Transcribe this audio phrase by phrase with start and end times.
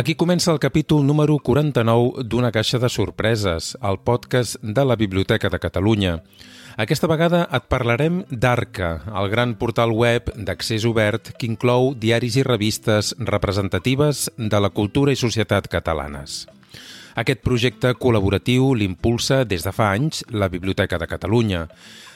[0.00, 5.50] Aquí comença el capítol número 49 d'Una caixa de sorpreses, el podcast de la Biblioteca
[5.52, 6.12] de Catalunya.
[6.80, 8.88] Aquesta vegada et parlarem d'Arca,
[9.20, 15.12] el gran portal web d'accés obert que inclou diaris i revistes representatives de la cultura
[15.12, 16.46] i societat catalanes.
[17.20, 21.66] Aquest projecte col·laboratiu l'impulsa des de fa anys la Biblioteca de Catalunya.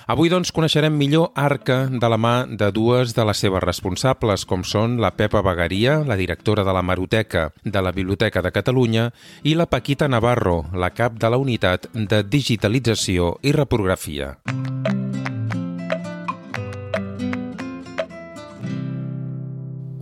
[0.04, 4.60] Avui, doncs, coneixerem millor Arca de la mà de dues de les seves responsables, com
[4.60, 9.06] són la Pepa Bagaria, la directora de la Maroteca de la Biblioteca de Catalunya,
[9.48, 14.34] i la Paquita Navarro, la cap de la unitat de digitalització i reprografia.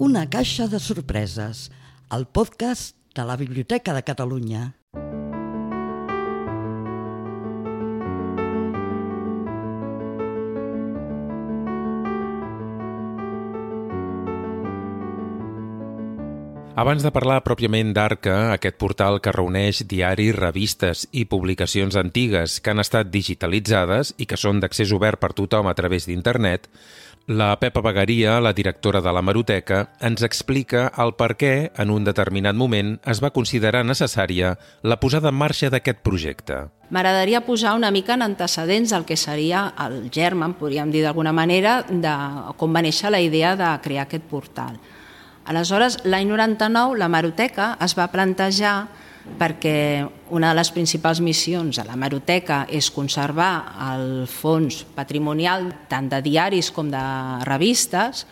[0.02, 1.68] Una caixa de sorpreses,
[2.10, 4.81] el podcast de la Biblioteca de Catalunya.
[16.72, 22.72] Abans de parlar pròpiament d'Arca, aquest portal que reuneix diaris, revistes i publicacions antigues que
[22.72, 26.70] han estat digitalitzades i que són d'accés obert per tothom a través d'internet,
[27.28, 32.08] la Pepa Bagaria, la directora de la Maroteca, ens explica el per què, en un
[32.08, 36.56] determinat moment, es va considerar necessària la posada en marxa d'aquest projecte.
[36.88, 41.82] M'agradaria posar una mica en antecedents del que seria el germen, podríem dir d'alguna manera,
[41.84, 42.16] de
[42.56, 44.80] com va néixer la idea de crear aquest portal.
[45.44, 48.76] Aleshores, l'any 99, la Maroteca es va plantejar
[49.38, 53.52] perquè una de les principals missions de la Maroteca és conservar
[53.92, 57.02] el fons patrimonial tant de diaris com de
[57.46, 58.26] revistes,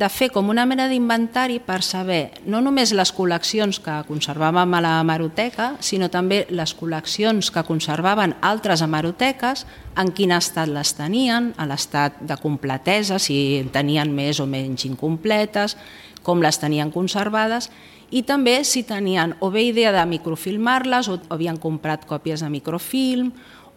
[0.00, 4.80] de fer com una mena d'inventari per saber no només les col·leccions que conservàvem a
[4.80, 9.66] la Maroteca, sinó també les col·leccions que conservaven altres hemeroteques,
[10.00, 15.76] en quin estat les tenien, a l'estat de completesa, si tenien més o menys incompletes,
[16.22, 17.70] com les tenien conservades
[18.10, 23.30] i també si tenien o bé idea de microfilmar-les o havien comprat còpies de microfilm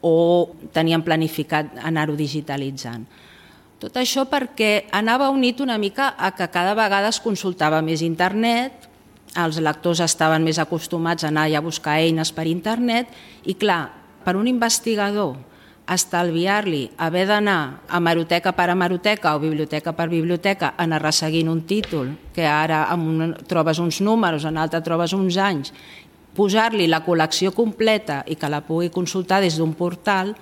[0.03, 3.05] o tenien planificat anar-ho digitalitzant.
[3.79, 8.89] Tot això perquè anava unit una mica a que cada vegada es consultava més internet,
[9.35, 13.09] els lectors estaven més acostumats a anar a buscar eines per internet
[13.45, 13.91] i clar,
[14.23, 15.35] per un investigador
[15.89, 21.63] estalviar-li haver d'anar a maroteca per a maroteca o biblioteca per biblioteca anar resseguint un
[21.67, 25.73] títol, que ara en un, trobes uns números, en l'altre trobes uns anys,
[26.33, 30.33] posar-li la col·lecció completa i que la pugui consultar des d'un portal,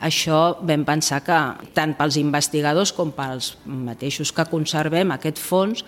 [0.00, 1.40] això vam pensar que
[1.76, 5.84] tant pels investigadors com pels mateixos que conservem aquest fons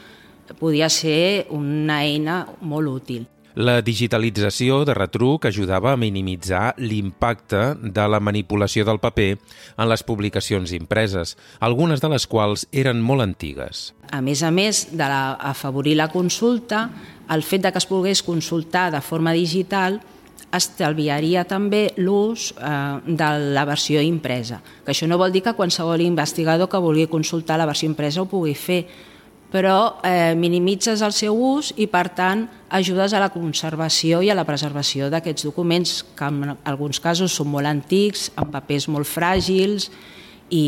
[0.58, 3.24] podia ser una eina molt útil.
[3.54, 10.04] La digitalització de retruc ajudava a minimitzar l'impacte de la manipulació del paper en les
[10.08, 13.90] publicacions impreses, algunes de les quals eren molt antigues.
[14.08, 16.86] A més a més d'afavorir la, la consulta,
[17.28, 20.00] el fet de que es pogués consultar de forma digital
[20.52, 22.72] estalviaria també l'ús eh,
[23.06, 24.60] de la versió impresa.
[24.84, 28.28] Que això no vol dir que qualsevol investigador que vulgui consultar la versió impresa ho
[28.28, 28.84] pugui fer,
[29.52, 34.36] però eh, minimitzes el seu ús i, per tant, ajudes a la conservació i a
[34.38, 39.90] la preservació d'aquests documents, que en alguns casos són molt antics, amb papers molt fràgils,
[40.52, 40.64] i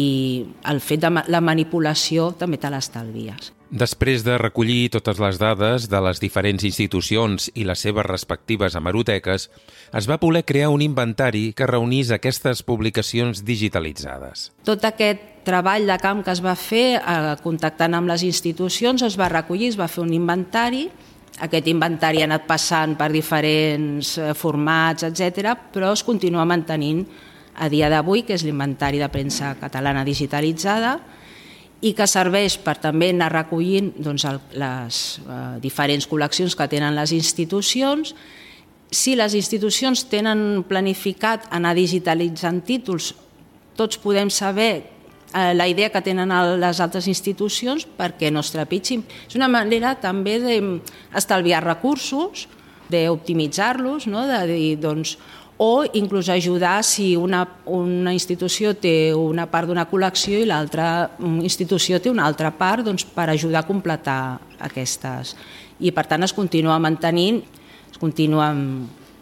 [0.69, 3.53] el fet de la manipulació també te l'estalvies.
[3.75, 9.49] Després de recollir totes les dades de les diferents institucions i les seves respectives hemeroteques,
[9.91, 14.53] es va voler crear un inventari que reunís aquestes publicacions digitalitzades.
[14.63, 19.19] Tot aquest treball de camp que es va fer eh, contactant amb les institucions es
[19.19, 20.87] va recollir, es va fer un inventari
[21.43, 27.03] aquest inventari ha anat passant per diferents eh, formats, etc, però es continua mantenint
[27.59, 30.95] a dia d'avui, que és l'inventari de premsa catalana digitalitzada,
[31.85, 36.97] i que serveix per també anar recollint doncs, el, les eh, diferents col·leccions que tenen
[36.97, 38.15] les institucions.
[38.95, 43.13] Si les institucions tenen planificat anar digitalitzant títols,
[43.77, 44.73] tots podem saber
[45.35, 46.33] eh, la idea que tenen
[46.63, 49.05] les altres institucions perquè no es trepitgin.
[49.29, 52.47] És una manera també d'estalviar recursos,
[52.89, 54.25] d'optimitzar-los, no?
[54.29, 55.19] de dir, doncs,
[55.57, 61.11] o inclús ajudar si una, una institució té una part d'una col·lecció i l'altra
[61.43, 65.37] institució té una altra part doncs, per ajudar a completar aquestes.
[65.79, 67.43] I per tant es continua mantenint,
[67.91, 68.51] es continua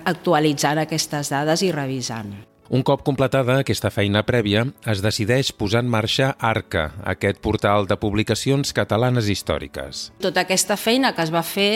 [0.08, 2.32] actualitzant aquestes dades i revisant.
[2.72, 7.98] Un cop completada aquesta feina prèvia, es decideix posar en marxa ARCA, aquest portal de
[8.00, 10.06] publicacions catalanes històriques.
[10.24, 11.74] Tota aquesta feina que es va fer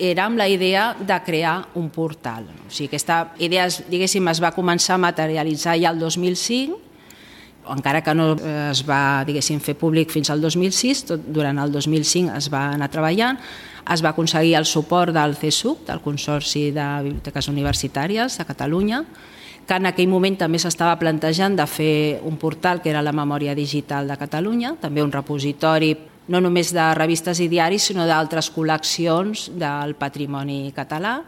[0.00, 2.48] era amb la idea de crear un portal.
[2.66, 6.78] O sigui, aquesta idea, diguéssim, es va començar a materialitzar ja el 2005,
[7.70, 8.32] encara que no
[8.70, 9.24] es va,
[9.60, 13.38] fer públic fins al 2006, tot durant el 2005 es va anar treballant.
[13.90, 19.04] Es va aconseguir el suport del CSUC, del Consorci de Biblioteques Universitàries de Catalunya,
[19.66, 23.54] que en aquell moment també s'estava plantejant de fer un portal que era la Memòria
[23.54, 25.94] Digital de Catalunya, també un repositori
[26.30, 31.18] no només de revistes i diaris, sinó d'altres col·leccions del patrimoni català,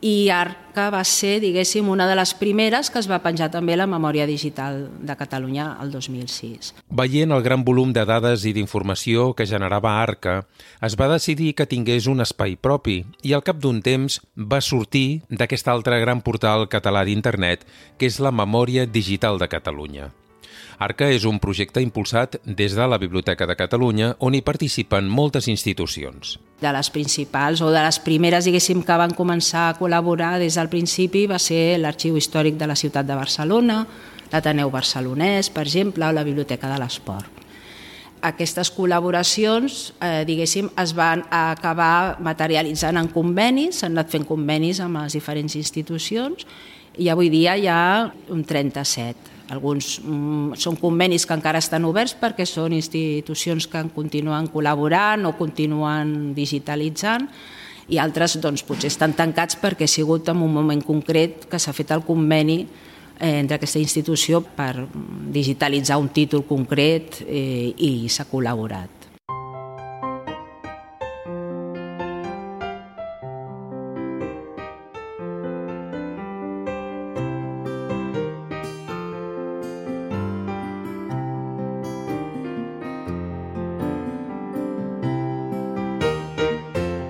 [0.00, 3.88] i Arca va ser, diguéssim, una de les primeres que es va penjar també la
[3.90, 6.70] memòria digital de Catalunya el 2006.
[7.00, 10.44] Veient el gran volum de dades i d'informació que generava Arca,
[10.86, 15.24] es va decidir que tingués un espai propi i al cap d'un temps va sortir
[15.30, 17.66] d'aquest altre gran portal català d'internet
[17.98, 20.12] que és la Memòria Digital de Catalunya.
[20.78, 25.48] Arca és un projecte impulsat des de la Biblioteca de Catalunya on hi participen moltes
[25.50, 26.36] institucions.
[26.62, 30.70] De les principals o de les primeres, diguéssim, que van començar a col·laborar des del
[30.70, 33.80] principi va ser l'Arxiu Històric de la Ciutat de Barcelona,
[34.30, 37.44] l'Ateneu Barcelonès, per exemple, o la Biblioteca de l'Esport
[38.18, 44.98] aquestes col·laboracions, eh, diguéssim, es van acabar materialitzant en convenis, s'han anat fent convenis amb
[44.98, 46.46] les diferents institucions
[46.98, 49.36] i avui dia hi ha un 37.
[49.54, 55.36] Alguns mm, són convenis que encara estan oberts perquè són institucions que continuen col·laborant o
[55.38, 57.28] continuen digitalitzant
[57.88, 61.72] i altres doncs, potser estan tancats perquè ha sigut en un moment concret que s'ha
[61.72, 64.74] fet el conveni eh, entre aquesta institució per
[65.32, 68.97] digitalitzar un títol concret eh, i s'ha col·laborat.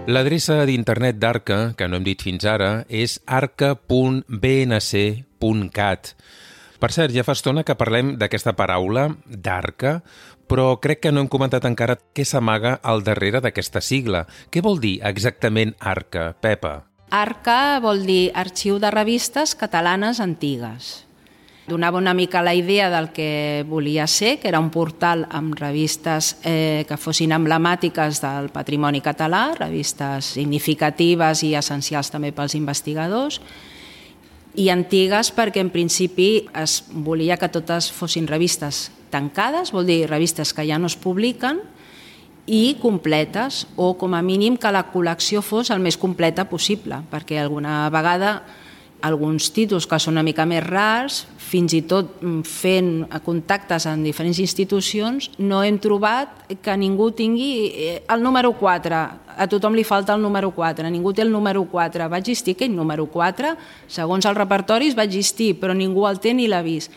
[0.08, 3.76] L'adreça d'internet d'Arca, que no hem dit fins ara, és arca.bnc.cat.
[6.80, 10.00] Per cert, ja fa estona que parlem d'aquesta paraula, d'Arca,
[10.48, 14.24] però crec que no hem comentat encara què s'amaga al darrere d'aquesta sigla.
[14.48, 16.88] Què vol dir exactament ARCA, Pepa?
[17.12, 21.07] ARCA vol dir Arxiu de Revistes Catalanes Antigues
[21.68, 26.38] donava una mica la idea del que volia ser, que era un portal amb revistes
[26.42, 33.40] eh, que fossin emblemàtiques del patrimoni català, revistes significatives i essencials també pels investigadors,
[34.58, 40.54] i antigues perquè en principi es volia que totes fossin revistes tancades, vol dir revistes
[40.54, 41.60] que ja no es publiquen,
[42.48, 47.42] i completes, o com a mínim que la col·lecció fos el més completa possible, perquè
[47.42, 48.40] alguna vegada
[49.04, 52.90] alguns títols que són una mica més rars, fins i tot mm, fent
[53.24, 59.02] contactes en diferents institucions, no hem trobat que ningú tingui eh, el número 4.
[59.38, 62.08] A tothom li falta el número 4, ningú té el número 4.
[62.10, 63.54] Va existir aquell número 4,
[63.86, 66.90] segons els repertoris va existir, però ningú el té ni l'ha vist.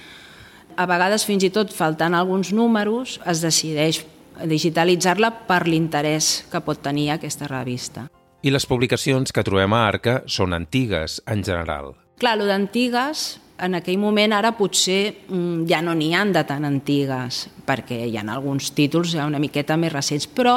[0.75, 4.01] A vegades, fins i tot faltant alguns números, es decideix
[4.47, 8.07] digitalitzar-la per l'interès que pot tenir aquesta revista.
[8.41, 11.91] I les publicacions que trobem a Arca són antigues, en general.
[12.17, 16.65] Clar, lo d'antigues, en aquell moment ara potser mm, ja no n'hi han de tan
[16.65, 20.55] antigues, perquè hi ha alguns títols ja una miqueta més recents, però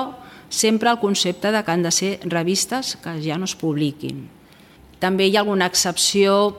[0.49, 4.25] sempre el concepte de que han de ser revistes que ja no es publiquin.
[5.01, 6.55] També hi ha alguna excepció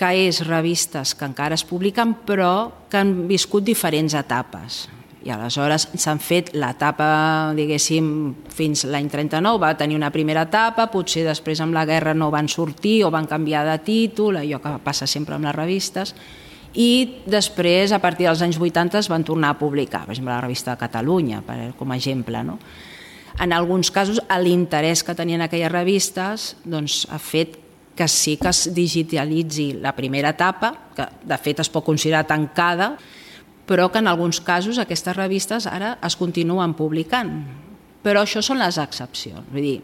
[0.00, 4.86] que és revistes que encara es publiquen però que han viscut diferents etapes.
[5.20, 8.06] I aleshores s'han fet l'etapa, diguéssim,
[8.56, 12.48] fins l'any 39, va tenir una primera etapa, potser després amb la guerra no van
[12.48, 16.14] sortir o van canviar de títol, allò que passa sempre amb les revistes,
[16.72, 20.40] i després, a partir dels anys 80, es van tornar a publicar, per exemple, la
[20.40, 22.44] revista de Catalunya, per, com a exemple.
[22.46, 22.58] No?
[23.42, 27.58] En alguns casos, l'interès que tenien aquelles revistes doncs, ha fet
[27.96, 32.94] que sí que es digitalitzi la primera etapa, que de fet es pot considerar tancada,
[33.70, 37.30] però que en alguns casos aquestes revistes ara es continuen publicant.
[38.02, 39.46] Però això són les excepcions.
[39.52, 39.76] Vull dir,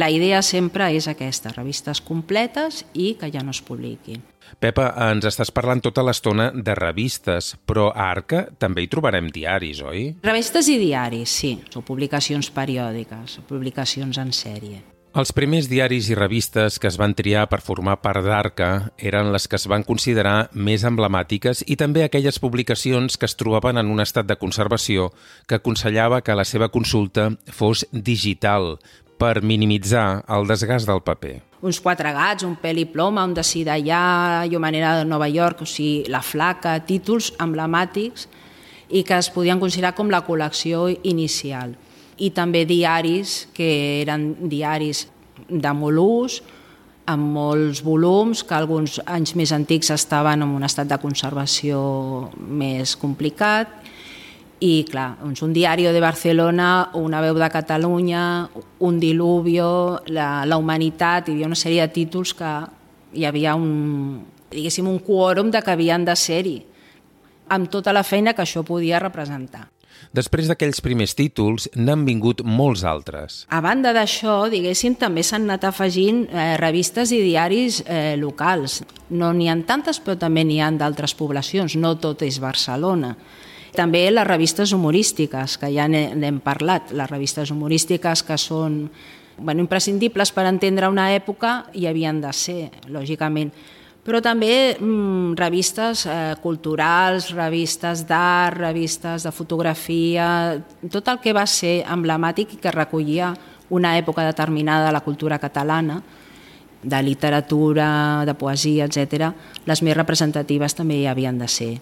[0.00, 4.24] la idea sempre és aquesta, revistes completes i que ja no es publiquin.
[4.56, 9.82] Pepa, ens estàs parlant tota l'estona de revistes, però a Arca també hi trobarem diaris,
[9.84, 10.06] oi?
[10.24, 11.58] Revistes i diaris, sí.
[11.76, 14.80] O publicacions periòdiques, o publicacions en sèrie.
[15.16, 19.48] Els primers diaris i revistes que es van triar per formar part d'Arca eren les
[19.48, 24.04] que es van considerar més emblemàtiques i també aquelles publicacions que es trobaven en un
[24.04, 25.08] estat de conservació
[25.48, 28.76] que aconsellava que la seva consulta fos digital
[29.18, 31.38] per minimitzar el desgast del paper.
[31.64, 35.64] Uns quatre gats, un pel i ploma, un de Sidallà, i manera de Nova York,
[35.64, 38.28] o sigui, la flaca, títols emblemàtics
[38.92, 41.78] i que es podien considerar com la col·lecció inicial
[42.18, 43.68] i també diaris, que
[44.02, 45.06] eren diaris
[45.48, 46.40] de molt ús,
[47.08, 51.78] amb molts volums, que alguns anys més antics estaven en un estat de conservació
[52.36, 53.70] més complicat,
[54.58, 58.48] i clar, doncs un diari de Barcelona, una veu de Catalunya,
[58.82, 59.70] un diluvio,
[60.10, 62.52] la, la humanitat, hi havia una sèrie de títols que
[63.14, 64.18] hi havia un,
[64.50, 66.58] diguéssim, un quòrum de que havien de ser-hi,
[67.54, 69.68] amb tota la feina que això podia representar.
[70.16, 73.42] Després d'aquells primers títols, n'han vingut molts altres.
[73.52, 78.80] A banda d'això, diguéssim, també s'han anat afegint eh, revistes i diaris eh, locals.
[79.10, 83.14] No n'hi han tantes, però també n'hi han d'altres poblacions, no tot és Barcelona.
[83.76, 88.86] També les revistes humorístiques, que ja n'hem parlat, les revistes humorístiques que són
[89.38, 93.52] bueno, imprescindibles per entendre una època i havien de ser, lògicament
[94.04, 100.28] però també mm, revistes eh, culturals, revistes d'art, revistes de fotografia,
[100.90, 103.34] tot el que va ser emblemàtic i que recollia
[103.68, 106.00] una època determinada de la cultura catalana,
[106.82, 109.32] de literatura, de poesia, etc.
[109.66, 111.72] Les més representatives també hi havien de ser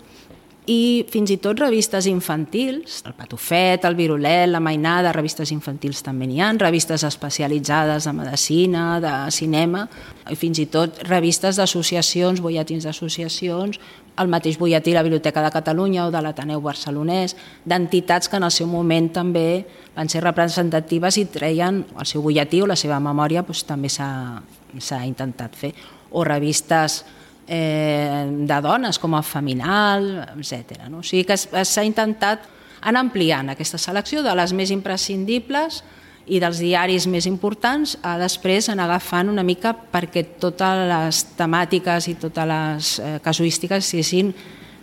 [0.66, 6.26] i fins i tot revistes infantils, el Patufet, el Virolet, la Mainada, revistes infantils també
[6.26, 9.84] n'hi ha, revistes especialitzades de medicina, de cinema,
[10.26, 13.78] i fins i tot revistes d'associacions, bolletins d'associacions,
[14.18, 18.54] el mateix bolletí la Biblioteca de Catalunya o de l'Ateneu Barcelonès, d'entitats que en el
[18.54, 23.44] seu moment també van ser representatives i treien el seu bolletí o la seva memòria
[23.46, 25.76] doncs, també s'ha intentat fer.
[26.10, 27.04] O revistes
[27.46, 30.86] eh, de dones, com a Feminal, etc.
[30.90, 31.00] No?
[31.00, 32.46] O sigui que s'ha intentat
[32.86, 35.82] anar ampliant aquesta selecció de les més imprescindibles
[36.26, 42.08] i dels diaris més importants a després anar agafant una mica perquè totes les temàtiques
[42.10, 44.34] i totes les eh, casuístiques siguin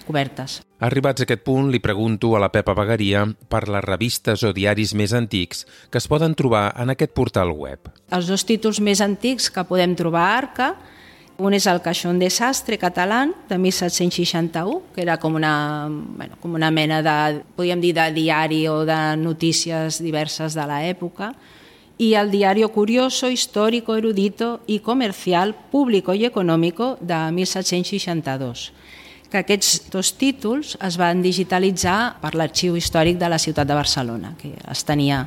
[0.03, 0.61] cobertes.
[0.83, 4.91] Arribats a aquest punt, li pregunto a la Pepa Bagaria per les revistes o diaris
[4.99, 7.87] més antics que es poden trobar en aquest portal web.
[8.11, 10.69] Els dos títols més antics que podem trobar a Arca
[11.37, 16.53] un és el Caixón de Sastre català, de 1761, que era com una, bueno, com
[16.53, 21.33] una mena de, podríem dir, de diari o de notícies diverses de l'època,
[21.97, 28.71] i el Diario Curioso, Histórico, Erudito i Comercial, Público i Económico de 1762
[29.33, 34.35] que aquests dos títols es van digitalitzar per l'Arxiu Històric de la ciutat de Barcelona,
[34.37, 35.23] que es tenia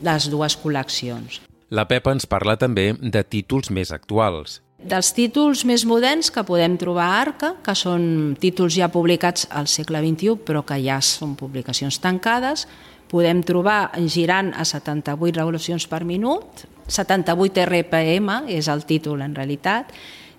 [0.00, 1.42] les dues col·leccions.
[1.68, 4.62] La Pepa ens parla també de títols més actuals.
[4.82, 9.68] Dels títols més moderns que podem trobar a Arca, que són títols ja publicats al
[9.70, 12.66] segle XXI, però que ja són publicacions tancades,
[13.12, 19.92] podem trobar girant a 78 revolucions per minut, 78 RPM és el títol en realitat,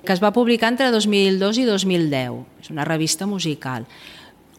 [0.04, 2.44] que es va publicar entre 2002 i 2010.
[2.60, 3.88] És una revista musical.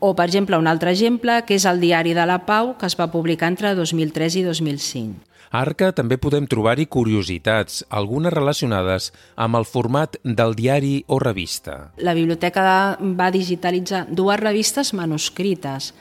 [0.01, 2.97] O, per exemple, un altre exemple, que és el Diari de la Pau, que es
[2.97, 5.34] va publicar entre 2003 i 2005.
[5.51, 11.95] A Arca també podem trobar-hi curiositats, algunes relacionades amb el format del diari o revista.
[11.99, 15.93] La biblioteca va digitalitzar dues revistes manuscrites,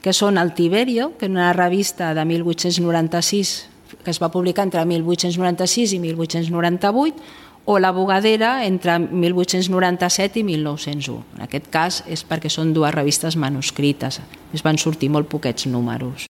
[0.00, 3.70] que són el Tiberio, que és una revista de 1896
[4.04, 7.16] que es va publicar entre 1896 i 1898,
[7.64, 11.24] o la Bogadera entre 1897 i 1901.
[11.36, 14.20] En aquest cas és perquè són dues revistes manuscrites.
[14.54, 16.26] Es van sortir molt poquets números.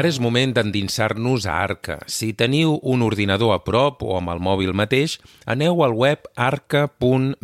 [0.00, 1.98] Ara és moment d'endinsar-nos a Arca.
[2.08, 7.36] Si teniu un ordinador a prop o amb el mòbil mateix, aneu al web arca.bnc.cat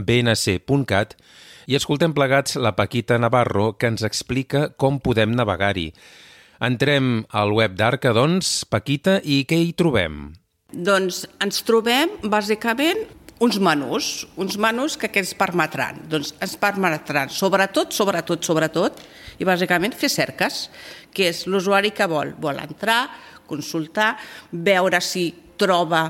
[1.68, 5.92] i escoltem plegats la Paquita Navarro que ens explica com podem navegar-hi.
[6.64, 10.32] Entrem al web d'Arca, doncs, Paquita, i què hi trobem?
[10.72, 13.04] Doncs ens trobem, bàsicament,
[13.44, 16.08] uns menús, uns menús que què ens permetran?
[16.08, 18.96] Doncs ens permetran, sobretot, sobretot, sobretot,
[19.38, 20.66] i bàsicament fer cerques,
[21.12, 22.34] que és l'usuari que vol.
[22.40, 23.06] Vol entrar,
[23.46, 24.14] consultar,
[24.50, 26.02] veure si troba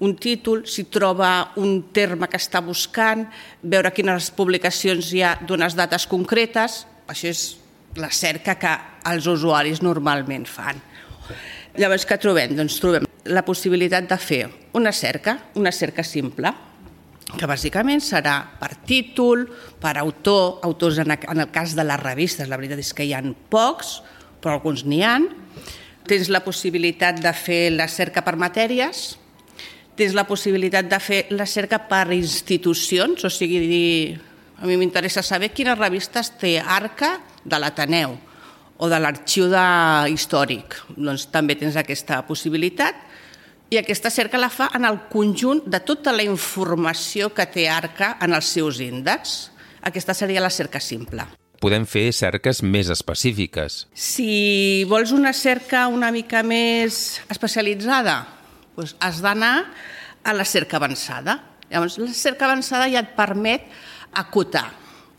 [0.00, 3.26] un títol, si troba un terme que està buscant,
[3.62, 6.84] veure quines publicacions hi ha d'unes dates concretes.
[7.08, 7.44] Això és
[8.00, 8.72] la cerca que
[9.10, 10.80] els usuaris normalment fan.
[11.76, 12.54] Llavors, què trobem?
[12.56, 14.42] Doncs trobem la possibilitat de fer
[14.76, 16.52] una cerca, una cerca simple,
[17.32, 19.46] que bàsicament serà per títol,
[19.80, 23.22] per autor, autors en el cas de les revistes, la veritat és que hi ha
[23.50, 23.96] pocs,
[24.42, 25.30] però alguns n'hi han.
[26.04, 29.14] Tens la possibilitat de fer la cerca per matèries,
[29.96, 34.12] tens la possibilitat de fer la cerca per institucions, o sigui,
[34.60, 38.18] a mi m'interessa saber quines revistes té Arca de l'Ateneu
[38.76, 39.48] o de l'Arxiu
[40.12, 40.76] Històric.
[40.96, 43.13] Doncs també tens aquesta possibilitat
[43.70, 48.16] i aquesta cerca la fa en el conjunt de tota la informació que té Arca
[48.22, 49.50] en els seus índexs.
[49.84, 51.26] Aquesta seria la cerca simple.
[51.64, 53.86] podem fer cerques més específiques.
[53.96, 58.18] Si vols una cerca una mica més especialitzada,
[58.76, 59.54] doncs has d'anar
[60.24, 61.38] a la cerca avançada.
[61.70, 63.64] Llavors, la cerca avançada ja et permet
[64.12, 64.66] acotar.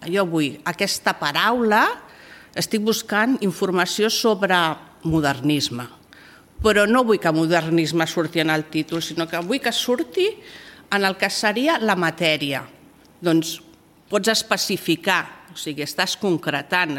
[0.06, 1.88] Jo vull aquesta paraula,
[2.54, 4.60] estic buscant informació sobre
[5.06, 5.88] modernisme,
[6.65, 10.25] però no vull que modernisme surti en el títol, sinó que vull que surti
[10.95, 12.63] en el que seria la matèria.
[13.22, 13.60] Doncs
[14.10, 15.22] pots especificar,
[15.53, 16.98] o sigui, estàs concretant.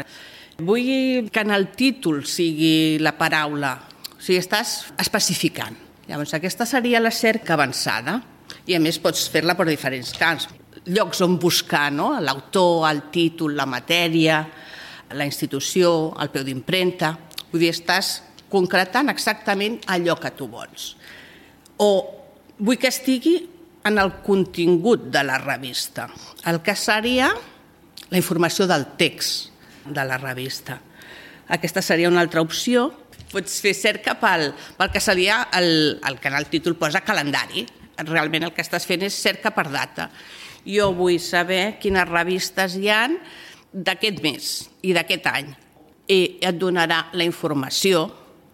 [0.63, 3.73] Vull que en el títol sigui la paraula,
[4.15, 5.75] o sigui, estàs especificant.
[6.07, 8.21] Llavors, aquesta seria la cerca avançada
[8.67, 10.47] i a més pots fer-la per diferents camps.
[10.87, 12.13] Llocs on buscar no?
[12.23, 14.39] l'autor, el títol, la matèria,
[15.11, 17.11] la institució, el peu d'impremta.
[17.51, 18.21] Vull dir, estàs
[18.51, 20.95] concretant exactament allò que tu vols.
[21.77, 21.89] O
[22.57, 23.37] vull que estigui
[23.87, 26.07] en el contingut de la revista,
[26.45, 27.29] el que seria
[28.09, 29.53] la informació del text
[29.85, 30.79] de la revista.
[31.47, 32.89] Aquesta seria una altra opció.
[33.31, 37.65] Pots fer cerca pel, pel que seria el, el que en el títol posa calendari.
[38.07, 40.09] Realment el que estàs fent és cerca per data.
[40.67, 43.15] Jo vull saber quines revistes hi han
[43.71, 44.51] d'aquest mes
[44.83, 45.51] i d'aquest any.
[46.07, 48.07] I et donarà la informació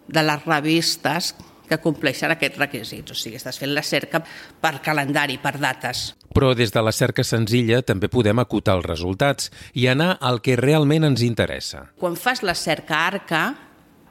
[0.08, 1.34] de les revistes
[1.68, 3.14] que compleixen aquests requisits.
[3.14, 4.20] O sigui, estàs fent la cerca
[4.60, 6.10] per calendari, per dates.
[6.34, 10.58] Però des de la cerca senzilla també podem acotar els resultats i anar al que
[10.60, 11.86] realment ens interessa.
[12.00, 13.44] Quan fas la cerca ARCA,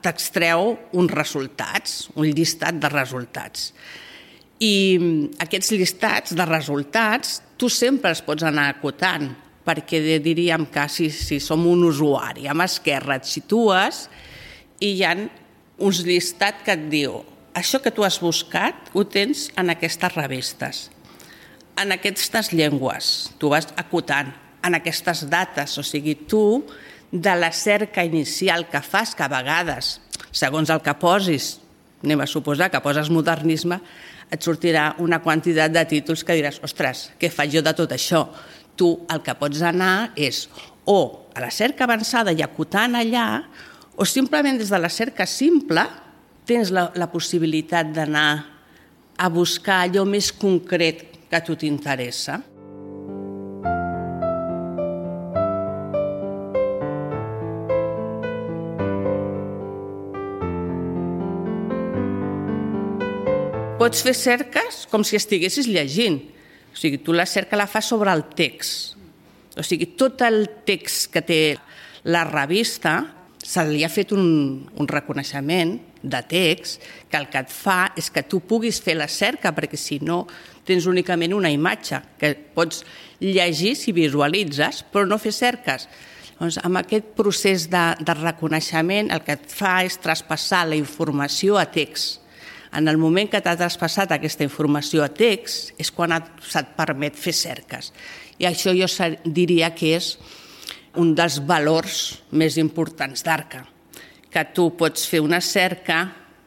[0.04, 3.72] t'extreu uns resultats, un llistat de resultats.
[4.64, 4.74] I
[5.44, 9.30] aquests llistats de resultats tu sempre els pots anar acotant,
[9.64, 14.08] perquè diríem que si, si som un usuari, a mà esquerra et situes
[14.84, 15.14] i hi ha
[15.78, 17.22] uns llistats que et diu
[17.54, 20.88] això que tu has buscat ho tens en aquestes revistes,
[21.78, 24.32] en aquestes llengües, tu vas acotant,
[24.64, 26.64] en aquestes dates, o sigui, tu
[27.12, 30.00] de la cerca inicial que fas, que a vegades,
[30.32, 31.58] segons el que posis,
[32.04, 33.80] anem a suposar que poses modernisme,
[34.34, 38.26] et sortirà una quantitat de títols que diràs, ostres, què faig jo de tot això?
[38.76, 40.48] Tu el que pots anar és
[40.90, 43.44] o a la cerca avançada i acotant allà,
[43.96, 45.84] o simplement des de la cerca simple
[46.48, 48.32] tens la, la possibilitat d'anar
[49.18, 52.40] a buscar allò més concret que a tu t'interessa.
[63.78, 66.22] Pots fer cerques com si estiguessis llegint.
[66.74, 68.96] O sigui, tu la cerca la fas sobre el text.
[69.60, 71.42] O sigui, tot el text que té
[72.10, 72.96] la revista
[73.44, 78.10] se li ha fet un, un reconeixement de text que el que et fa és
[78.12, 80.24] que tu puguis fer la cerca, perquè si no
[80.68, 82.84] tens únicament una imatge que pots
[83.20, 85.88] llegir si visualitzes, però no fer cerques.
[86.40, 91.60] Doncs amb aquest procés de, de reconeixement el que et fa és traspassar la informació
[91.60, 92.22] a text.
[92.74, 97.20] En el moment que t'ha traspassat aquesta informació a text és quan et, se't permet
[97.20, 97.92] fer cerques.
[98.42, 98.88] I això jo
[99.30, 100.16] diria que és
[101.00, 103.64] un dels valors més importants d'Arca,
[104.30, 106.04] que tu pots fer una cerca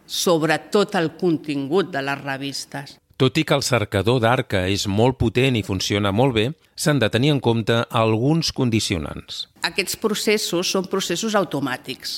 [0.06, 2.96] sobre tot el contingut de les revistes.
[3.16, 7.08] Tot i que el cercador d'Arca és molt potent i funciona molt bé, s'han de
[7.08, 9.46] tenir en compte alguns condicionants.
[9.64, 12.16] Aquests processos són processos automàtics.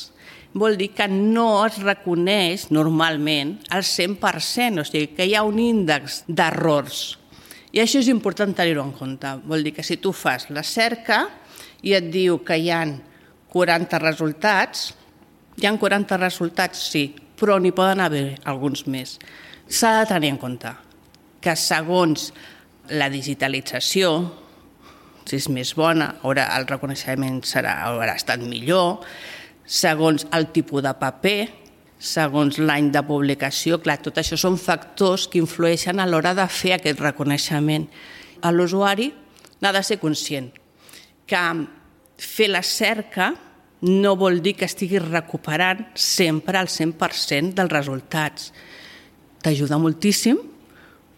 [0.58, 5.60] Vol dir que no es reconeix normalment al 100%, o sigui que hi ha un
[5.62, 7.18] índex d'errors.
[7.70, 9.36] I això és important tenir-ho en compte.
[9.46, 11.26] Vol dir que si tu fas la cerca,
[11.82, 12.96] i et diu que hi han
[13.52, 14.92] 40 resultats,
[15.58, 19.16] hi han 40 resultats, sí, però n'hi poden haver alguns més.
[19.68, 20.72] S'ha de tenir en compte
[21.42, 22.32] que segons
[22.90, 24.12] la digitalització,
[25.28, 29.04] si és més bona, haurà, el reconeixement serà, haurà estat millor,
[29.68, 31.40] segons el tipus de paper,
[31.98, 36.76] segons l'any de publicació, clar, tot això són factors que influeixen a l'hora de fer
[36.76, 37.88] aquest reconeixement.
[38.54, 39.10] L'usuari
[39.60, 40.48] n'ha de ser conscient
[41.28, 41.42] que
[42.18, 43.34] fer la cerca
[43.80, 48.52] no vol dir que estiguis recuperant sempre el 100% dels resultats.
[49.44, 50.38] T'ajuda moltíssim,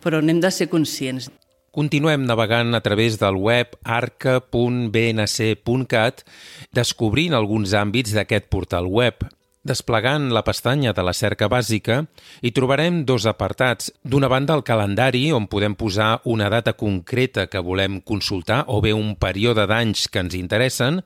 [0.05, 1.31] però n'hem de ser conscients.
[1.71, 6.25] Continuem navegant a través del web arca.bnc.cat
[6.75, 9.15] descobrint alguns àmbits d'aquest portal web.
[9.61, 11.99] Desplegant la pestanya de la cerca bàsica,
[12.41, 13.91] hi trobarem dos apartats.
[14.01, 18.95] D'una banda, el calendari, on podem posar una data concreta que volem consultar o bé
[18.97, 21.03] un període d'anys que ens interessen,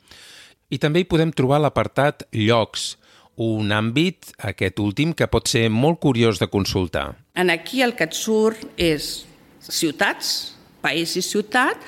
[0.70, 2.94] i també hi podem trobar l'apartat Llocs,
[3.42, 7.08] un àmbit, aquest últim, que pot ser molt curiós de consultar.
[7.34, 9.24] En aquí el que et surt és
[9.58, 11.82] ciutats, país i ciutat,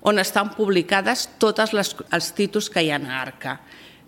[0.00, 3.60] on estan publicades tots els títols que hi ha a Arca.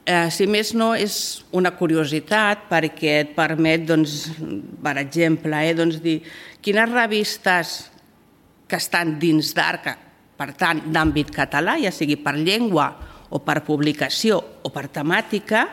[0.09, 4.31] Eh, si més no, és una curiositat perquè et permet, doncs,
[4.83, 6.19] per exemple, eh, doncs dir
[6.65, 7.75] quines revistes
[8.69, 9.97] que estan dins d'Arca,
[10.39, 12.89] per tant, d'àmbit català, ja sigui per llengua
[13.29, 15.67] o per publicació o per temàtica,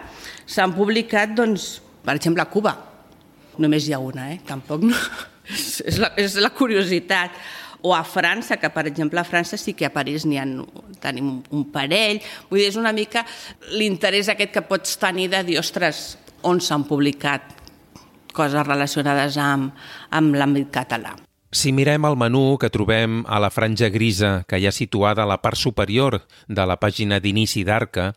[0.46, 2.76] s'han publicat, doncs, per exemple, a Cuba.
[3.62, 4.42] Només hi ha una, eh?
[4.48, 5.00] Tampoc no...
[5.90, 7.36] és, la, és la curiositat
[7.86, 10.46] o a França, que per exemple a França sí que a París n'hi ha,
[11.04, 12.18] tenim un parell,
[12.50, 13.22] vull dir, és una mica
[13.78, 17.54] l'interès aquest que pots tenir de dir, ostres, on s'han publicat
[18.34, 19.78] coses relacionades amb,
[20.10, 21.14] amb l'àmbit català.
[21.56, 25.30] Si mirem el menú que trobem a la franja grisa que hi ha situada a
[25.30, 28.10] la part superior de la pàgina d'inici d'Arca,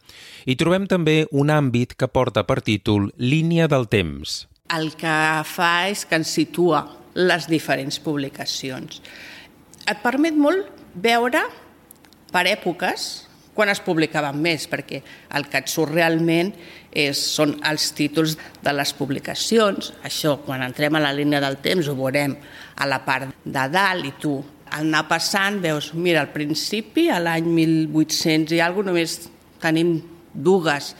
[0.48, 4.46] hi trobem també un àmbit que porta per títol Línia del temps.
[4.74, 9.02] El que fa és que ens situa les diferents publicacions
[9.88, 11.42] et permet molt veure
[12.32, 13.08] per èpoques
[13.58, 15.00] quan es publicaven més, perquè
[15.34, 16.52] el que et surt realment
[16.94, 19.90] és, són els títols de les publicacions.
[20.06, 22.36] Això, quan entrem a la línia del temps, ho veurem
[22.78, 24.36] a la part de dalt i tu
[24.70, 29.18] al anar passant veus, mira, al principi, a l'any 1800 i alguna només
[29.62, 29.96] tenim
[30.32, 30.92] dues.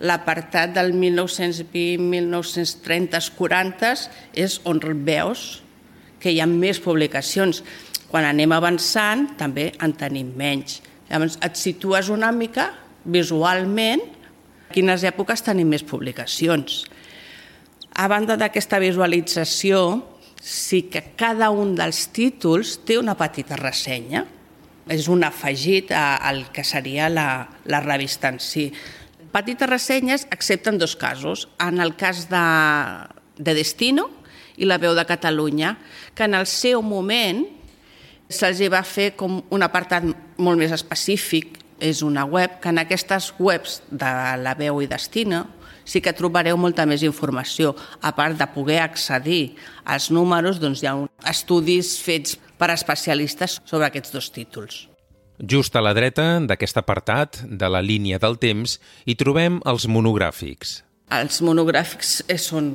[0.00, 3.92] L'apartat del 1920, 1930, 40
[4.40, 5.60] és on veus
[6.20, 7.62] que hi ha més publicacions.
[8.10, 10.80] Quan anem avançant també en tenim menys.
[11.10, 12.70] Llavors et situes una mica
[13.04, 14.02] visualment
[14.74, 16.84] quines èpoques tenim més publicacions.
[17.94, 19.80] A banda d'aquesta visualització,
[20.40, 24.24] sí que cada un dels títols té una petita ressenya.
[24.90, 28.70] És un afegit al que seria la, la revista en si.
[29.30, 31.46] Petites ressenyes, excepte en dos casos.
[31.62, 32.46] En el cas de,
[33.38, 34.08] de Destino
[34.58, 35.76] i la veu de Catalunya,
[36.14, 37.44] que en el seu moment
[38.30, 40.06] se'ls va fer com un apartat
[40.38, 45.46] molt més específic, és una web que en aquestes webs de la veu i destina
[45.88, 47.72] sí que trobareu molta més informació.
[48.04, 50.94] A part de poder accedir als números, doncs hi ha
[51.30, 54.84] estudis fets per especialistes sobre aquests dos títols.
[55.40, 58.76] Just a la dreta d'aquest apartat, de la línia del temps,
[59.08, 60.82] hi trobem els monogràfics.
[61.10, 62.74] Els monogràfics són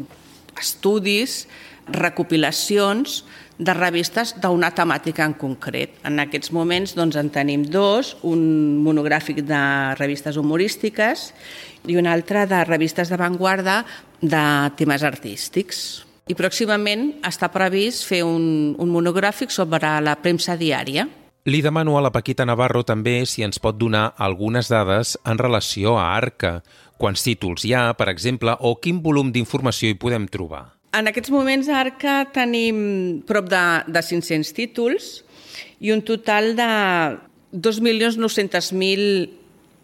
[0.59, 1.45] estudis,
[1.85, 3.21] recopilacions
[3.57, 5.95] de revistes d'una temàtica en concret.
[6.03, 9.61] En aquests moments doncs, en tenim dos, un monogràfic de
[9.99, 11.29] revistes humorístiques
[11.87, 13.83] i un altre de revistes d'avantguarda
[14.21, 16.05] de temes artístics.
[16.27, 21.05] I pròximament està previst fer un, un monogràfic sobre la premsa diària.
[21.45, 25.99] Li demano a la Paquita Navarro també si ens pot donar algunes dades en relació
[26.01, 26.63] a Arca,
[26.97, 30.74] quants títols hi ha, per exemple, o quin volum d'informació hi podem trobar.
[30.95, 32.77] En aquests moments a Arca tenim
[33.27, 35.07] prop de, de 500 títols
[35.83, 36.67] i un total de
[37.51, 39.27] 2.900.000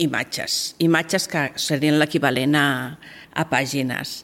[0.06, 2.68] imatges, imatges que serien l'equivalent a,
[3.36, 4.22] a pàgines.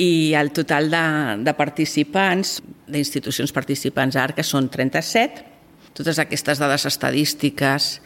[0.00, 1.04] I el total de,
[1.44, 5.44] de participants, d'institucions participants a Arca, són 37.
[5.92, 8.00] Totes aquestes dades estadístiques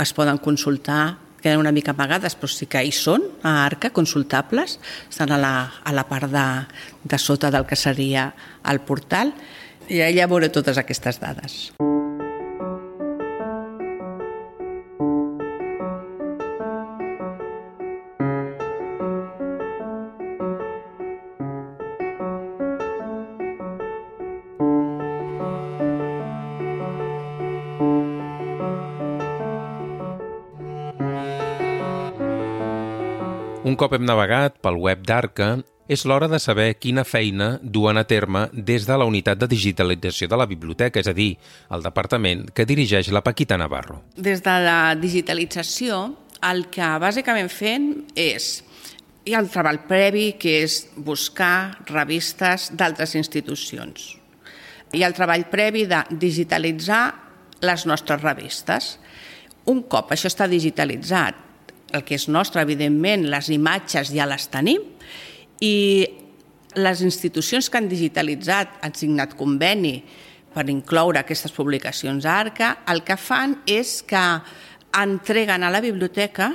[0.00, 4.78] es poden consultar queden una mica amagades, però sí que hi són, a Arca, consultables,
[5.08, 6.46] estan a la, a la part de,
[7.04, 8.30] de sota del que seria
[8.70, 9.34] el portal,
[9.90, 11.62] i allà veuré totes aquestes dades.
[11.80, 11.99] Un
[33.80, 35.54] cop hem navegat pel web d'Arca,
[35.90, 40.28] és l'hora de saber quina feina duen a terme des de la unitat de digitalització
[40.28, 41.32] de la biblioteca, és a dir,
[41.72, 44.02] el departament que dirigeix la Paquita Navarro.
[44.14, 46.02] Des de la digitalització,
[46.46, 48.52] el que bàsicament fem és
[49.24, 54.14] hi ha el treball previ, que és buscar revistes d'altres institucions.
[54.92, 57.04] Hi ha el treball previ de digitalitzar
[57.64, 58.96] les nostres revistes.
[59.72, 61.49] Un cop això està digitalitzat
[61.92, 64.82] el que és nostre, evidentment, les imatges ja les tenim,
[65.60, 65.76] i
[66.78, 69.98] les institucions que han digitalitzat, han signat conveni
[70.54, 74.22] per incloure aquestes publicacions a ARCA, el que fan és que
[75.00, 76.50] entreguen a la biblioteca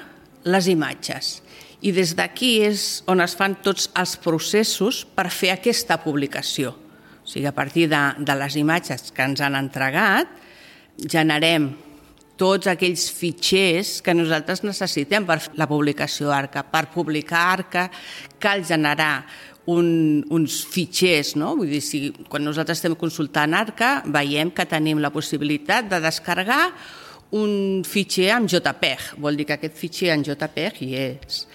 [0.52, 1.40] les imatges.
[1.86, 6.74] I des d'aquí és on es fan tots els processos per fer aquesta publicació.
[7.26, 10.30] O sigui, a partir de, de les imatges que ens han entregat,
[10.98, 11.72] generem
[12.40, 16.66] tots aquells fitxers que nosaltres necessitem per la publicació ARCA.
[16.68, 17.90] Per publicar ARCA
[18.42, 19.26] cal generar
[19.72, 21.56] un, uns fitxers, no?
[21.58, 26.64] Vull dir, si quan nosaltres estem consultant ARCA veiem que tenim la possibilitat de descarregar
[27.36, 31.46] un fitxer amb JPEG, vol dir que aquest fitxer en JPEG hi és.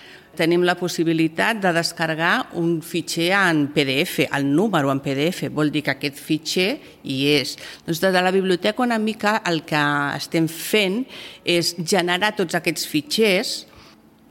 [0.40, 5.82] Tenim la possibilitat de descarregar un fitxer en PDF, el número en PDF, vol dir
[5.84, 6.70] que aquest fitxer
[7.04, 7.58] hi és.
[7.84, 9.82] Doncs des de la biblioteca una mica el que
[10.16, 11.02] estem fent
[11.44, 13.52] és generar tots aquests fitxers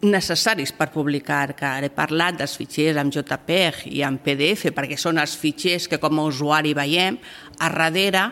[0.02, 4.98] necessaris per publicar, que ara he parlat dels fitxers amb JPEG i amb PDF, perquè
[4.98, 7.22] són els fitxers que com a usuari veiem,
[7.60, 8.26] a darrere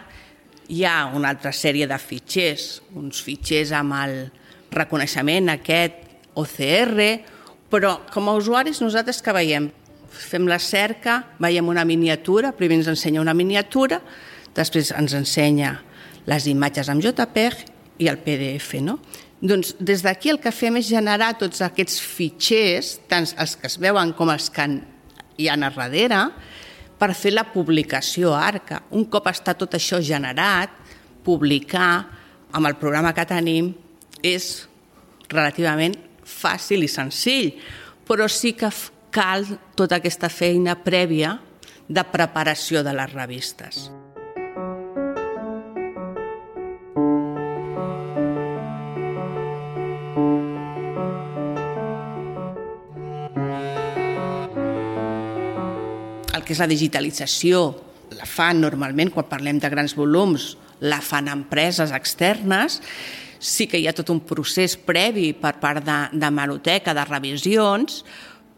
[0.74, 4.20] hi ha una altra sèrie de fitxers, uns fitxers amb el
[4.74, 7.37] reconeixement aquest OCR,
[7.72, 9.70] però com a usuaris nosaltres que veiem?
[10.08, 14.00] Fem la cerca, veiem una miniatura, primer ens ensenya una miniatura,
[14.56, 15.76] després ens ensenya
[16.28, 17.66] les imatges amb JPEG
[18.04, 18.98] i el PDF, no?
[19.38, 23.78] Doncs des d'aquí el que fem és generar tots aquests fitxers, tant els que es
[23.78, 24.66] veuen com els que
[25.38, 26.24] hi ha a darrere,
[26.98, 28.82] per fer la publicació a Arca.
[28.98, 30.74] Un cop està tot això generat,
[31.24, 31.92] publicar
[32.58, 33.70] amb el programa que tenim
[34.26, 34.66] és
[35.30, 35.94] relativament
[36.38, 37.54] fàcil i senzill,
[38.08, 38.70] però sí que
[39.12, 39.46] cal
[39.76, 41.38] tota aquesta feina prèvia
[41.88, 43.88] de preparació de les revistes.
[56.38, 61.28] el que és la digitalització la fan normalment, quan parlem de grans volums, la fan
[61.32, 62.80] empreses externes,
[63.40, 68.04] sí que hi ha tot un procés previ per part de, de Maroteca, de revisions,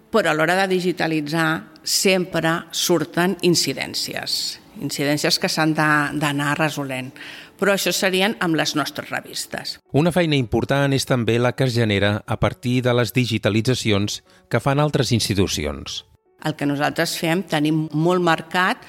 [0.09, 1.49] però a l'hora de digitalitzar
[1.83, 7.11] sempre surten incidències, incidències que s'han d'anar resolent.
[7.59, 9.75] Però això serien amb les nostres revistes.
[9.91, 14.61] Una feina important és també la que es genera a partir de les digitalitzacions que
[14.63, 16.05] fan altres institucions.
[16.47, 18.85] El que nosaltres fem tenim molt marcat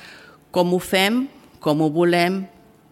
[0.54, 1.24] com ho fem,
[1.58, 2.44] com ho volem,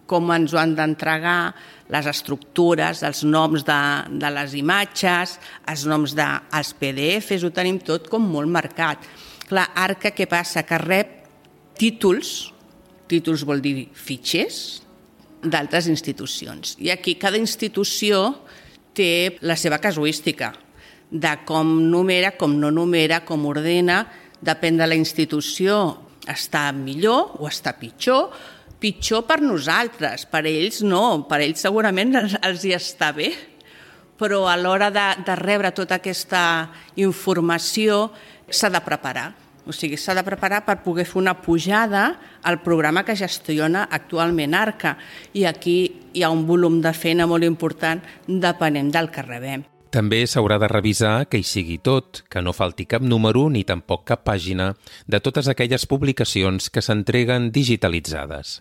[0.09, 1.53] com ens ho han d'entregar,
[1.93, 3.79] les estructures, els noms de,
[4.21, 5.37] de les imatges,
[5.69, 9.05] els noms dels PDFs, ho tenim tot com molt marcat.
[9.49, 10.65] Clar, Arca què passa?
[10.65, 11.15] Que rep
[11.79, 12.51] títols,
[13.09, 14.59] títols vol dir fitxers,
[15.41, 16.75] d'altres institucions.
[16.83, 18.21] I aquí cada institució
[18.93, 20.51] té la seva casuística
[21.09, 24.03] de com numera, com no numera, com ordena,
[24.45, 25.79] depèn de la institució,
[26.29, 28.29] està millor o està pitjor,
[28.79, 33.33] pitjor per nosaltres, per ells no, per ells segurament els hi està bé,
[34.19, 36.41] però a l'hora de, de rebre tota aquesta
[36.99, 38.09] informació
[38.49, 39.29] s'ha de preparar.
[39.69, 42.03] O sigui, s'ha de preparar per poder fer una pujada
[42.41, 44.95] al programa que gestiona actualment ARCA.
[45.37, 45.75] I aquí
[46.13, 49.67] hi ha un volum de feina molt important depenent del que rebem.
[49.93, 54.05] També s'haurà de revisar que hi sigui tot, que no falti cap número ni tampoc
[54.09, 54.71] cap pàgina
[55.05, 58.59] de totes aquelles publicacions que s'entreguen digitalitzades.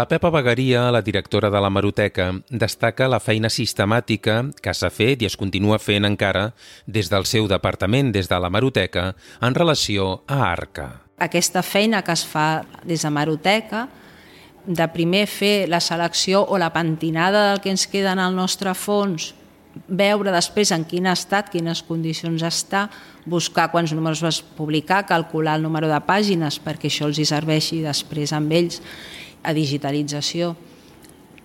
[0.00, 5.20] La Pepa Bagaria, la directora de la Maroteca, destaca la feina sistemàtica que s'ha fet
[5.20, 6.54] i es continua fent encara
[6.86, 9.10] des del seu departament, des de la Maroteca,
[9.44, 10.86] en relació a Arca.
[11.20, 13.82] Aquesta feina que es fa des de Maroteca,
[14.64, 18.72] de primer fer la selecció o la pentinada del que ens queda en el nostre
[18.72, 19.34] fons,
[19.86, 22.88] veure després en quin estat, quines condicions està,
[23.28, 27.84] buscar quants números vas publicar, calcular el número de pàgines perquè això els hi serveixi
[27.84, 28.80] després amb ells
[29.42, 30.54] a digitalització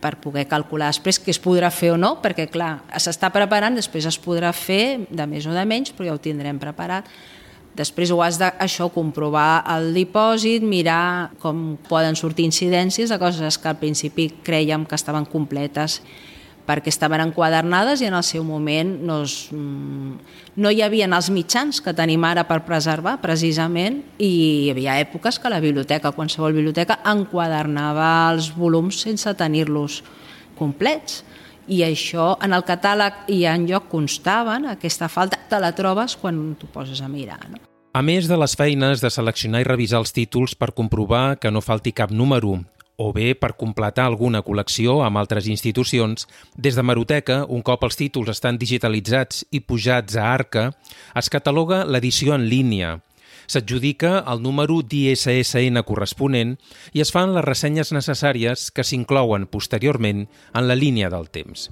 [0.01, 4.05] per poder calcular després què es podrà fer o no, perquè clar, s'està preparant, després
[4.05, 7.10] es podrà fer de més o de menys, però ja ho tindrem preparat.
[7.75, 13.58] Després ho has de, això, comprovar el dipòsit, mirar com poden sortir incidències de coses
[13.60, 15.99] que al principi creiem que estaven completes
[16.65, 20.15] perquè estaven enquadernades i en el seu moment no, es, mm,
[20.62, 24.32] no hi havia els mitjans que tenim ara per preservar, precisament, i
[24.65, 30.01] hi havia èpoques que la biblioteca, qualsevol biblioteca, enquadernava els volums sense tenir-los
[30.58, 31.23] complets.
[31.67, 36.54] I això en el catàleg i en lloc constaven, aquesta falta te la trobes quan
[36.60, 37.39] t'ho poses a mirar.
[37.49, 37.62] No?
[37.95, 41.63] A més de les feines de seleccionar i revisar els títols per comprovar que no
[41.63, 42.58] falti cap número
[42.97, 47.99] o bé per completar alguna col·lecció amb altres institucions, des de Maroteca, un cop els
[47.99, 50.69] títols estan digitalitzats i pujats a Arca,
[51.15, 52.95] es cataloga l'edició en línia.
[53.47, 56.55] S'adjudica el número d'ISSN corresponent
[56.93, 61.69] i es fan les ressenyes necessàries que s'inclouen posteriorment en la línia del temps.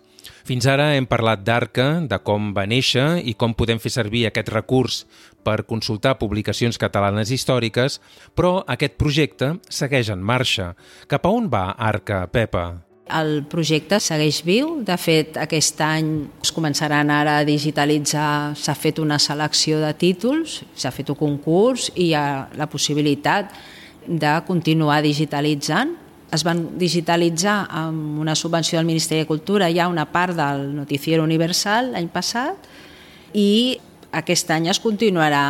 [0.48, 4.54] Fins ara hem parlat d'Arca, de com va néixer i com podem fer servir aquest
[4.54, 5.04] recurs
[5.44, 8.00] per consultar publicacions catalanes històriques,
[8.36, 10.74] però aquest projecte segueix en marxa.
[11.12, 12.93] Cap a on va Arca, Pepa?
[13.12, 14.78] El projecte segueix viu.
[14.86, 16.12] De fet, aquest any
[16.42, 21.90] es començaran ara a digitalitzar, s'ha fet una selecció de títols, s'ha fet un concurs
[21.96, 23.52] i hi ha la possibilitat
[24.08, 26.00] de continuar digitalitzant
[26.34, 31.24] es van digitalitzar amb una subvenció del Ministeri de Cultura ja una part del Noticiero
[31.24, 32.68] Universal l'any passat
[33.38, 33.78] i
[34.12, 35.44] aquest any es continuarà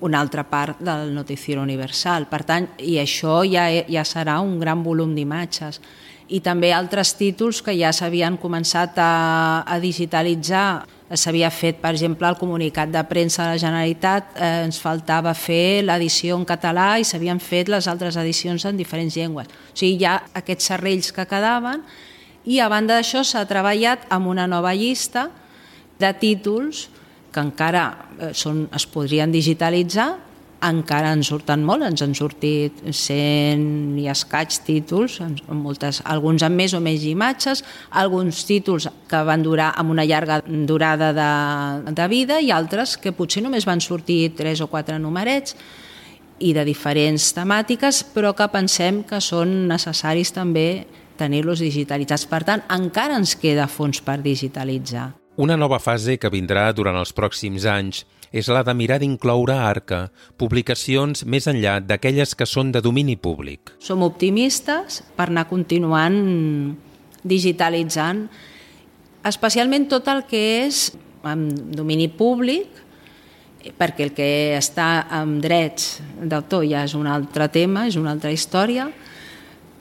[0.00, 2.28] una altra part del Noticiero Universal.
[2.30, 5.80] Per tant, i això ja, ja serà un gran volum d'imatges.
[6.28, 10.84] I també altres títols que ja s'havien començat a, a digitalitzar
[11.16, 15.80] s'havia fet, per exemple, el comunicat de premsa de la Generalitat, eh, ens faltava fer
[15.82, 19.48] l'edició en català i s'havien fet les altres edicions en diferents llengües.
[19.48, 21.82] O sigui, hi ha aquests serrells que quedaven
[22.44, 25.30] i a banda d'això s'ha treballat amb una nova llista
[25.98, 26.88] de títols
[27.32, 27.84] que encara
[28.18, 30.27] eh, són, es podrien digitalitzar
[30.64, 35.18] encara en surten molt, ens han sortit 100 i escaig títols,
[35.54, 40.40] moltes, alguns amb més o menys imatges, alguns títols que van durar amb una llarga
[40.46, 45.54] durada de, de vida i altres que potser només van sortir 3 o 4 numerets
[46.38, 50.86] i de diferents temàtiques, però que pensem que són necessaris també
[51.18, 52.28] tenir-los digitalitzats.
[52.30, 55.10] Per tant, encara ens queda fons per digitalitzar.
[55.38, 59.68] Una nova fase que vindrà durant els pròxims anys és la de mirar d'incloure a
[59.68, 60.00] Arca
[60.40, 63.74] publicacions més enllà d'aquelles que són de domini públic.
[63.80, 66.18] Som optimistes per anar continuant
[67.24, 68.26] digitalitzant
[69.28, 70.88] especialment tot el que és
[71.26, 72.84] en domini públic,
[73.78, 78.32] perquè el que està amb drets d'autor ja és un altre tema, és una altra
[78.32, 78.88] història,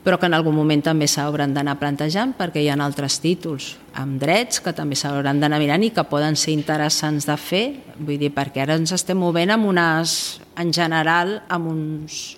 [0.08, 4.16] però que en algun moment també s'hauran d'anar plantejant perquè hi ha altres títols amb
[4.22, 7.66] drets que també s'hauran d'anar mirant i que poden ser interessants de fer,
[8.00, 12.38] vull dir, perquè ara ens estem movent amb unes, en general, amb uns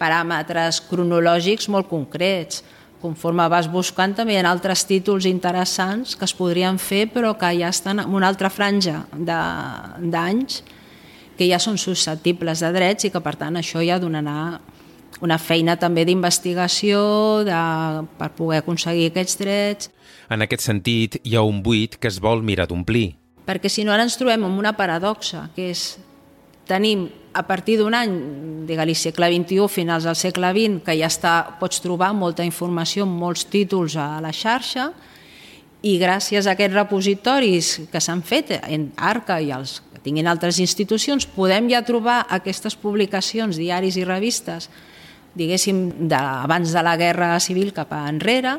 [0.00, 2.64] paràmetres cronològics molt concrets.
[3.04, 7.52] Conforme vas buscant també hi ha altres títols interessants que es podrien fer però que
[7.60, 10.62] ja estan en una altra franja d'anys
[11.36, 14.62] que ja són susceptibles de drets i que per tant això ja donarà
[15.20, 17.00] una feina també d'investigació
[18.18, 19.90] per poder aconseguir aquests drets.
[20.32, 23.12] En aquest sentit, hi ha un buit que es vol mirar d'omplir.
[23.46, 25.98] Perquè si no ara ens trobem amb una paradoxa, que és
[26.70, 28.12] tenim a partir d'un any,
[28.68, 33.46] digue-li segle XXI, finals del segle XX, que ja està, pots trobar molta informació, molts
[33.50, 34.92] títols a la xarxa,
[35.82, 40.60] i gràcies a aquests repositoris que s'han fet en Arca i els que tinguin altres
[40.62, 44.70] institucions, podem ja trobar aquestes publicacions, diaris i revistes
[45.34, 48.58] diguéssim, de, abans de la Guerra Civil cap a enrere,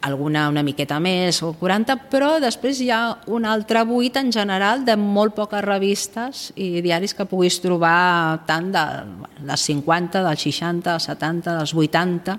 [0.00, 4.84] alguna una miqueta més o 40, però després hi ha un altre buit en general
[4.86, 8.84] de molt poques revistes i diaris que puguis trobar tant de
[9.48, 12.38] les 50, dels 60, dels 70, dels 80,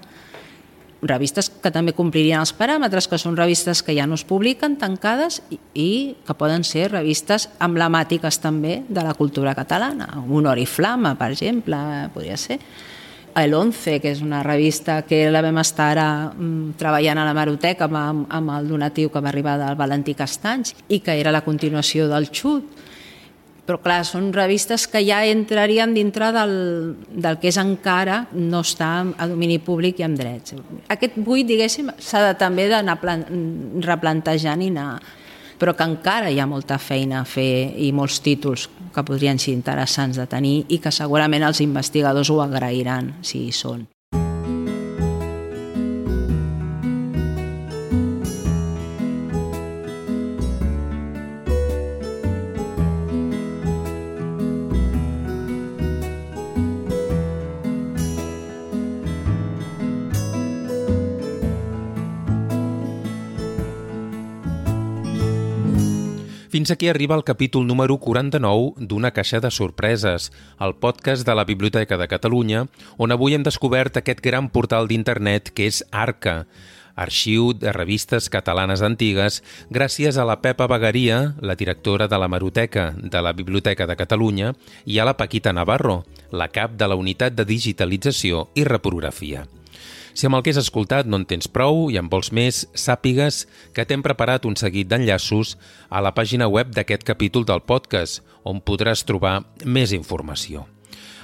[1.01, 5.41] revistes que també complirien els paràmetres, que són revistes que ja no es publiquen, tancades,
[5.51, 5.91] i, i
[6.27, 10.09] que poden ser revistes emblemàtiques també de la cultura catalana.
[10.27, 11.79] Un Oriflama, per exemple,
[12.15, 12.59] podria ser
[13.35, 17.35] el 11, que és una revista que la vam estar ara mm, treballant a la
[17.37, 21.43] Maroteca amb, amb el donatiu que va arribar del Valentí Castanys i que era la
[21.45, 22.85] continuació del Xut.
[23.69, 26.53] Però clar, són revistes que ja entrarien dintre del,
[27.13, 30.55] del que és encara no està a domini públic i amb drets.
[30.89, 32.97] Aquest buit, diguéssim, s'ha de també d'anar
[33.85, 34.91] replantejant i anar
[35.59, 39.53] però que encara hi ha molta feina a fer i molts títols que podrien ser
[39.53, 43.87] interessants de tenir i que segurament els investigadors ho agrairan si hi són.
[66.59, 70.25] Fins aquí arriba el capítol número 49 d'Una caixa de sorpreses,
[70.59, 72.65] el podcast de la Biblioteca de Catalunya,
[72.97, 76.33] on avui hem descobert aquest gran portal d'internet que és Arca,
[76.99, 79.39] arxiu de revistes catalanes antigues,
[79.71, 84.51] gràcies a la Pepa Bagaria, la directora de la Maroteca de la Biblioteca de Catalunya,
[84.83, 89.47] i a la Paquita Navarro, la cap de la Unitat de Digitalització i Reprografia.
[90.13, 93.45] Si amb el que has escoltat no en tens prou i en vols més, sàpigues
[93.75, 95.55] que t'hem preparat un seguit d'enllaços
[95.89, 100.65] a la pàgina web d'aquest capítol del podcast, on podràs trobar més informació.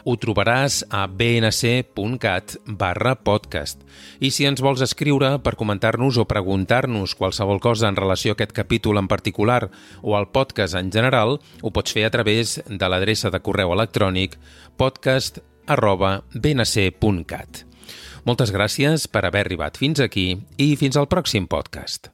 [0.06, 3.82] ho trobaràs a bnc.cat barra podcast.
[4.22, 8.54] I si ens vols escriure per comentar-nos o preguntar-nos qualsevol cosa en relació a aquest
[8.54, 9.72] capítol en particular
[10.04, 14.38] o al podcast en general, ho pots fer a través de l'adreça de correu electrònic
[14.78, 17.66] podcast arroba bnc.cat.
[18.26, 22.10] Moltes gràcies per haver arribat fins aquí i fins al pròxim podcast.